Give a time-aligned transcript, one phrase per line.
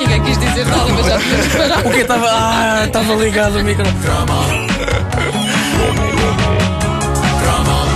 [0.00, 1.88] Ninguém quis dizer nada, mas já tínhamos parado.
[1.88, 2.26] O que estava.
[2.30, 3.84] Ah, estava ligado o micro.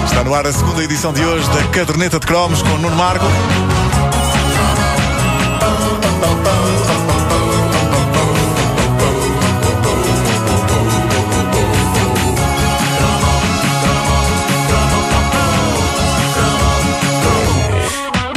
[0.07, 3.27] Está no ar a segunda edição de hoje da Caderneta de Cromos com Nuno Marco.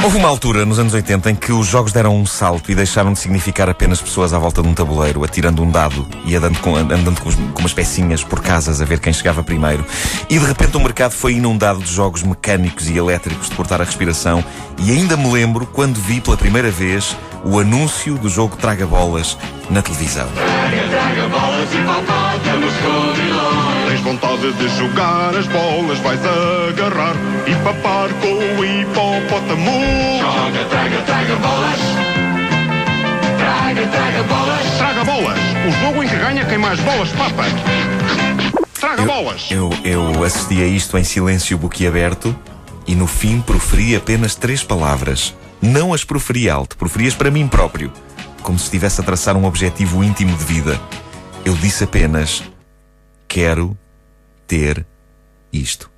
[0.06, 3.12] Houve uma altura, nos anos 80, em que os jogos deram um salto e deixaram
[3.12, 6.76] de significar apenas pessoas à volta de um tabuleiro, atirando um dado e andando com,
[6.76, 9.84] andando com, umas pecinhas por casas a ver quem chegava primeiro.
[10.30, 13.84] E de repente o mercado foi inundado de jogos mecânicos e elétricos de cortar a
[13.84, 14.44] respiração.
[14.78, 19.36] E ainda me lembro quando vi pela primeira vez o anúncio do jogo Traga Bolas
[19.68, 20.28] na televisão.
[23.96, 29.70] Tens vontade de jogar as bolas, vais agarrar e papar com o hipopótamo.
[30.20, 31.80] Joga, traga, traga bolas.
[33.38, 34.76] Traga, traga bolas.
[34.76, 35.38] Traga bolas.
[35.66, 37.44] O jogo em que ganha quem mais bolas papa.
[38.78, 39.50] Traga bolas.
[39.50, 42.36] Eu, eu assisti a isto em silêncio boquiaberto
[42.86, 45.34] e no fim proferi apenas três palavras.
[45.62, 47.90] Não as proferi alto, proferi-as para mim próprio,
[48.42, 50.78] como se estivesse a traçar um objetivo íntimo de vida.
[51.46, 52.42] Eu disse apenas:
[53.26, 53.74] Quero
[54.46, 54.86] ter
[55.52, 55.90] isto.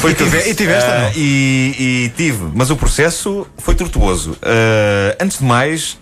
[0.00, 1.12] Foi eu tive- e tiveste não?
[1.14, 1.74] e,
[2.06, 4.36] e tive, mas o processo foi tortuoso.
[4.42, 5.98] Ah, antes de mais,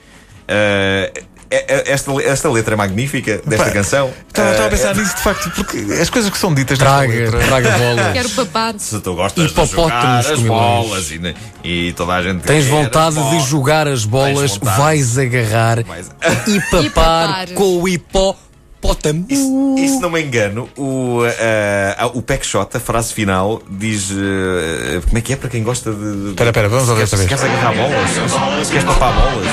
[0.46, 1.12] é-
[1.50, 4.12] é- esta, esta letra é magnífica desta Pá, canção.
[4.28, 7.40] Estava, estava a pensar nisso de facto, porque as coisas que são ditas Traga, letra-
[7.40, 8.12] traga bolas.
[8.12, 8.74] Quero papar.
[8.78, 13.40] se tu gostas de jogar as bolas e, e toda a gente Tens vontade de
[13.48, 16.10] jogar as bolas, vais agarrar Vais-
[16.46, 17.48] e papar, E papar.
[17.54, 17.88] com o
[18.92, 19.26] hipopótamo.
[19.28, 21.20] E se- e se não me engano, o,
[21.98, 24.10] ah, o Peck Shot, a frase final, diz.
[24.12, 26.30] ah, como é que é para quem gosta de.
[26.30, 27.22] Espera, espera, vamos ouvir queres, vez.
[27.22, 29.48] se queres agarrar bolas, se, queres papar bolas.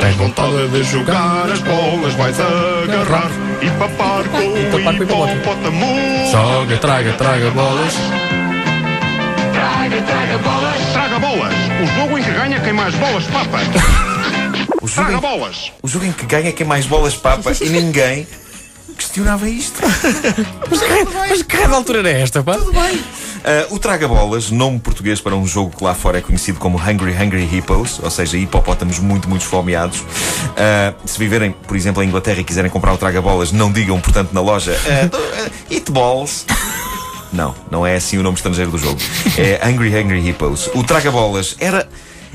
[0.00, 3.30] Tens vontade de jogar as bolas, vais agarrar
[3.62, 5.86] e papar com o hipopótamo.
[6.30, 7.94] Joga, traga, traga bolas.
[9.52, 10.92] Traga, traga bolas.
[10.92, 11.54] Traga bolas.
[11.82, 13.58] O jogo em que ganha quem mais bolas papa.
[14.94, 15.72] O jogo, Traga em, bolas.
[15.82, 18.26] o jogo em que ganha quem mais bolas papa e ninguém
[18.96, 19.80] questionava isto.
[20.70, 22.56] Mas, que- mas que de altura era esta, pá?
[23.46, 27.12] Ah, o Traga-Bolas, nome português para um jogo que lá fora é conhecido como Hungry
[27.12, 30.02] Hungry Hippos, ou seja, hipopótamos muito, muito esfomeados.
[30.56, 34.32] Ah, se viverem, por exemplo, em Inglaterra e quiserem comprar o Traga-Bolas, não digam, portanto,
[34.32, 36.46] na loja ah, Eat Balls.
[37.32, 39.00] Não, não é assim o nome estrangeiro do jogo.
[39.36, 40.70] É Hungry Hungry Hippos.
[40.72, 41.88] O Traga-Bolas era.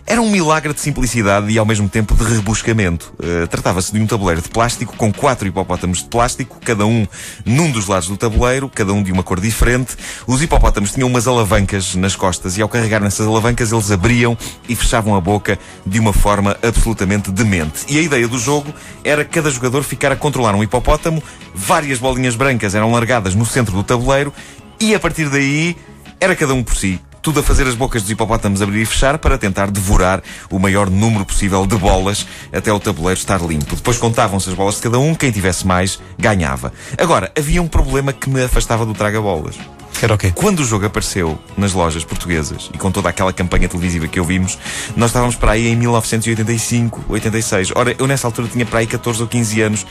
[0.10, 3.14] Era um milagre de simplicidade e ao mesmo tempo de rebuscamento.
[3.20, 7.08] Uh, Tratava-se de um tabuleiro de plástico com quatro hipopótamos de plástico, cada um
[7.46, 9.96] num dos lados do tabuleiro, cada um de uma cor diferente.
[10.26, 14.36] Os hipopótamos tinham umas alavancas nas costas e ao carregar nessas alavancas eles abriam
[14.68, 17.86] e fechavam a boca de uma forma absolutamente demente.
[17.88, 21.22] E a ideia do jogo era cada jogador ficar a controlar um hipopótamo,
[21.54, 24.34] várias bolinhas brancas eram largadas no centro do tabuleiro
[24.80, 25.78] e a partir daí
[26.20, 27.00] era cada um por si.
[27.22, 30.90] Tudo a fazer as bocas dos hipopótamos abrir e fechar para tentar devorar o maior
[30.90, 33.76] número possível de bolas até o tabuleiro estar limpo.
[33.76, 36.72] Depois contavam-se as bolas de cada um, quem tivesse mais ganhava.
[36.98, 39.56] Agora, havia um problema que me afastava do traga-bolas.
[40.02, 40.32] Era o quê?
[40.34, 44.58] Quando o jogo apareceu nas lojas portuguesas e com toda aquela campanha televisiva que ouvimos,
[44.96, 47.72] nós estávamos para aí em 1985, 86.
[47.76, 49.86] Ora, eu nessa altura tinha para aí 14 ou 15 anos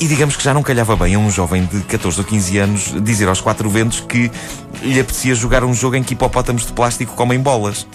[0.00, 2.94] e digamos que já não calhava bem a um jovem de 14 ou 15 anos
[3.02, 4.30] dizer aos quatro ventos que
[4.82, 7.86] lhe apetecia jogar um jogo em que hipopótamos de plástico comem bolas.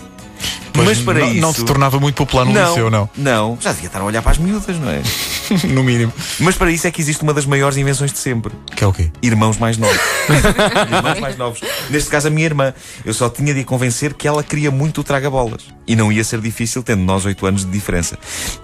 [0.71, 1.41] Pois Mas para não, isso.
[1.41, 3.09] não se tornava muito popular no não, liceu, não.
[3.17, 5.01] não, já devia estar a olhar para as miúdas, não é?
[5.69, 6.13] no mínimo.
[6.39, 8.53] Mas para isso é que existe uma das maiores invenções de sempre.
[8.75, 9.11] Que é o quê?
[9.21, 9.97] irmãos mais novos.
[10.91, 11.61] irmãos mais novos.
[11.89, 12.73] Neste caso, a minha irmã.
[13.05, 15.65] Eu só tinha de a convencer que ela queria muito o traga-bolas.
[15.87, 18.17] E não ia ser difícil, tendo nós oito anos de diferença.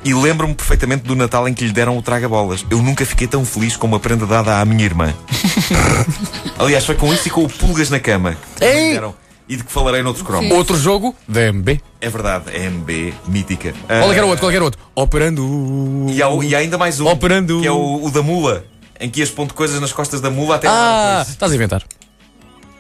[0.03, 2.66] E lembro-me perfeitamente do Natal em que lhe deram o traga-bolas.
[2.69, 5.13] Eu nunca fiquei tão feliz com uma prenda dada à minha irmã.
[6.59, 8.38] Aliás, foi com isso e com o pulgas na cama.
[8.57, 8.93] que me Ei!
[8.93, 9.22] deram.
[9.47, 10.49] E de que falarei noutros cromos.
[10.51, 11.81] Outro jogo da MB.
[11.99, 13.73] É verdade, é MB, mítica.
[13.87, 14.40] Qual é que era o Ah, outro?
[14.40, 14.81] Qual é que era o outro?
[14.95, 16.05] Operando.
[16.09, 17.07] E há, o- e há ainda mais um.
[17.07, 17.59] Operando.
[17.61, 18.63] Que é o, o da mula.
[18.99, 21.55] Em que ias pondo coisas nas costas da mula até ela dar Ah, estás a
[21.55, 21.84] inventar.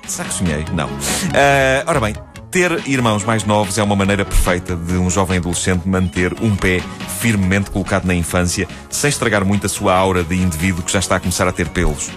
[0.07, 0.65] Será que sonhei?
[0.73, 0.89] Não.
[1.33, 2.15] Ah, ora bem,
[2.51, 6.81] ter irmãos mais novos é uma maneira perfeita de um jovem adolescente manter um pé
[7.19, 11.17] firmemente colocado na infância, sem estragar muito a sua aura de indivíduo que já está
[11.17, 12.09] a começar a ter pelos.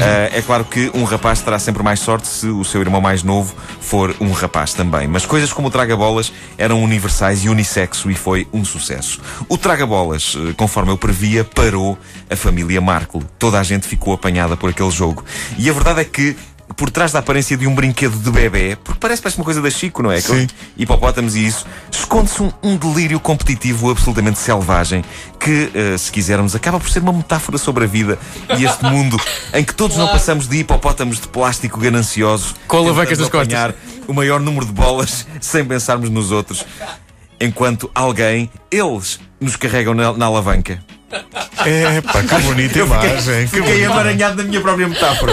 [0.00, 3.22] Ah, é claro que um rapaz terá sempre mais sorte se o seu irmão mais
[3.22, 5.06] novo for um rapaz também.
[5.06, 9.20] Mas coisas como o traga-bolas eram universais e unissexo e foi um sucesso.
[9.48, 11.98] O traga-bolas, eh, conforme eu previa, parou
[12.30, 13.22] a família Markle.
[13.38, 15.24] Toda a gente ficou apanhada por aquele jogo.
[15.58, 16.36] E a verdade é que
[16.76, 19.70] por trás da aparência de um brinquedo de bebê, porque parece, parece uma coisa da
[19.70, 20.20] Chico, não é?
[20.20, 20.46] Sim.
[20.76, 25.04] Hipopótamos e isso, esconde-se um, um delírio competitivo absolutamente selvagem
[25.38, 28.18] que, eh, se quisermos, acaba por ser uma metáfora sobre a vida
[28.58, 29.20] e este mundo
[29.54, 30.18] em que todos não Claro.
[30.18, 33.74] passamos de hipopótamos de plástico gananciosos Com alavancas nas costas.
[34.08, 36.64] o maior número de bolas sem pensarmos nos outros,
[37.40, 40.82] enquanto alguém, eles, nos carregam na, na alavanca.
[41.66, 43.42] É, pá, que bonita imagem.
[43.42, 43.84] Que Fiquei bonita.
[43.84, 45.32] emaranhado na minha própria metáfora.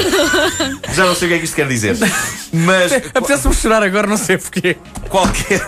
[0.94, 1.96] Já não sei o que é que isto quer dizer.
[2.52, 4.78] Mas Apetece-me chorar agora, não sei porquê.
[5.10, 5.62] qualquer,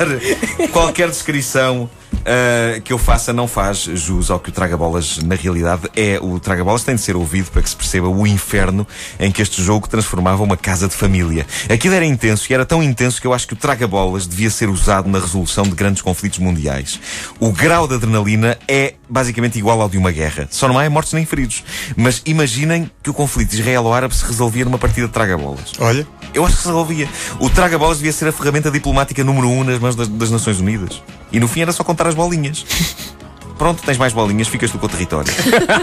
[0.72, 1.90] qualquer descrição
[2.26, 6.20] ah, que eu faça não faz jus ao que o Traga-Bolas na realidade é.
[6.22, 8.86] O Traga-Bolas tem de ser ouvido para que se perceba o inferno
[9.20, 11.46] em que este jogo transformava uma casa de família.
[11.70, 14.70] Aquilo era intenso e era tão intenso que eu acho que o Traga-Bolas devia ser
[14.70, 17.00] usado na resolução de grandes conflitos mundiais.
[17.40, 20.48] O grau de adrenalina é basicamente igual ao de uma guerra.
[20.50, 21.64] Só não há mortos nem feridos.
[21.96, 25.74] Mas imaginem que o conflito israelo-árabe se resolvia numa partida de Traga-Bolas.
[25.80, 27.08] Olha, Eu acho que se resolvia.
[27.40, 31.02] O traga-bolas devia ser a ferramenta diplomática número um nas mãos das, das Nações Unidas.
[31.32, 32.66] E no fim era só contar as bolinhas.
[33.58, 35.32] Pronto, tens mais bolinhas, ficas tu com o território.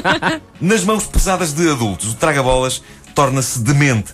[0.60, 2.82] Nas mãos pesadas de adultos, o traga-bolas
[3.14, 4.12] torna-se demente.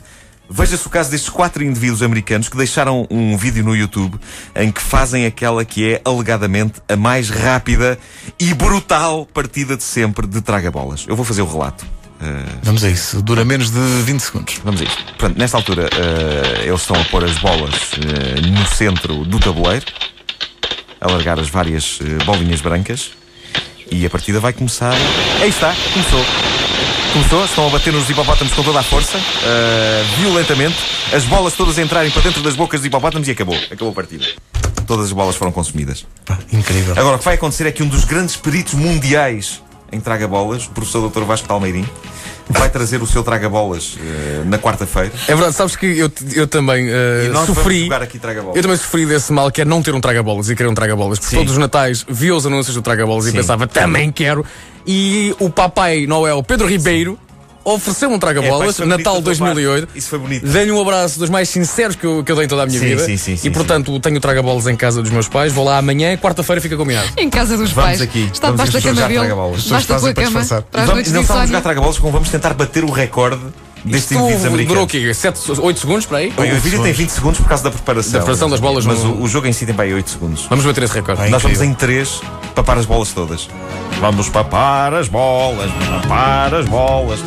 [0.51, 4.21] Veja-se o caso destes quatro indivíduos americanos que deixaram um vídeo no YouTube
[4.55, 7.99] em que fazem aquela que é alegadamente a mais rápida
[8.39, 11.07] e brutal partida de sempre de traga-bolas.
[11.09, 11.87] Eu vou fazer o relato.
[12.25, 13.21] Uh, vamos a isso.
[13.21, 14.61] Dura menos de 20 segundos.
[14.65, 15.05] Vamos a isto.
[15.05, 19.85] Portanto, nesta altura, eh, eles estão a pôr as bolas eh, no centro do tabuleiro,
[21.01, 23.11] a largar as várias eh, bolinhas brancas,
[23.91, 24.95] e a partida vai começar.
[25.43, 26.25] Aí está, começou.
[27.13, 30.77] Começou, estão a bater nos hipopótamos com toda a força, eh, violentamente,
[31.13, 33.55] as bolas todas entrarem para dentro das bocas dos hipopótamos e acabou.
[33.55, 34.27] Acabou a partida.
[34.87, 36.07] Todas as bolas foram consumidas.
[36.25, 36.95] Pá, incrível.
[36.97, 39.63] Agora, o que vai acontecer é que um dos grandes peritos mundiais
[39.93, 41.23] em traga-bolas, o professor Dr.
[41.23, 41.87] Vasco Palmeirim,
[42.49, 45.13] vai trazer o seu traga-bolas eh, na quarta-feira.
[45.27, 46.89] É verdade, sabes que eu, eu também
[47.33, 47.85] vamos sofri.
[47.85, 48.57] jogar aqui traga-bolas.
[48.57, 51.19] Eu também sofri desse mal que é não ter um traga-bolas e querer um traga-bolas.
[51.19, 54.45] Todos os natais via os anúncios do traga-bolas e pensava, também quero.
[54.87, 57.19] E o papai Noel Pedro Ribeiro
[57.65, 59.55] ofereceu um É, traga-bolas, bonito Natal da tua parte.
[59.55, 59.89] 2008.
[59.95, 60.47] Isso foi bonito.
[60.47, 62.79] Dei-lhe um abraço dos mais sinceros que eu, que eu dei em toda a minha
[62.79, 63.05] Sim, vida.
[63.05, 65.53] sim, sim, sim, e portanto tenho o traga-bolas em casa dos meus pais.
[65.53, 67.09] Vou lá amanhã, quarta-feira fica combinado.
[67.17, 68.01] Em casa dos Vamos pais.
[68.03, 69.61] aqui, Está vamos debaixo da aqui cama jogar dele.
[69.63, 70.63] Debaixo da pessoas tua cama.
[70.71, 73.41] Para Vamos, não estamos a jogar traga-bolas, como vamos tentar bater o recorde
[73.85, 74.69] destes Isto indivíduos americanos.
[74.69, 75.13] durou o quê?
[75.13, 76.31] 7, 8 segundos para aí?
[76.31, 78.13] Bem, o vídeo tem 20 segundos por causa da preparação.
[78.13, 80.09] Da preparação das bolas Mas no- o, o jogo em si tem para aí 8
[80.11, 80.47] segundos.
[80.49, 81.21] Vamos bater esse recorde.
[81.21, 81.31] Bem.
[81.31, 82.21] Nós vamos em 3
[82.55, 83.47] papar as bolas todas.
[84.01, 85.71] Vamos papar as bolas,
[86.03, 87.21] papar as bolas.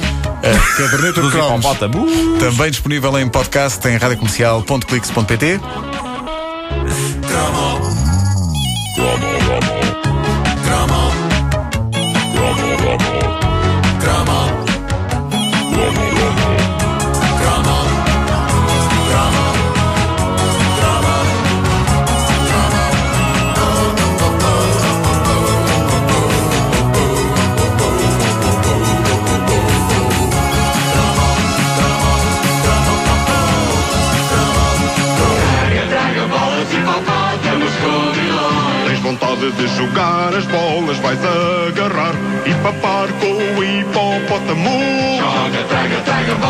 [0.77, 1.59] Caderneta de Dos cromos.
[1.59, 2.11] hipopótamos.
[2.39, 5.59] Também disponível em podcast em radiocomercial.clix.pt.
[39.57, 42.13] de jogar as bolas, vais agarrar
[42.45, 44.69] e papar com o hipopótamo.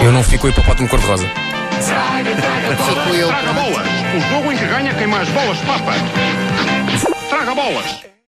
[0.04, 1.26] Eu não fico o hipopótamo cor-de-rosa.
[2.86, 3.28] Fico eu.
[3.30, 5.94] Traga bolas, o jogo em que ganha quem mais bolas papa.
[7.30, 8.17] Traga bolas.